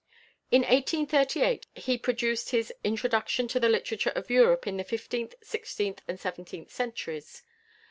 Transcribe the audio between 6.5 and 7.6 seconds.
Centuries."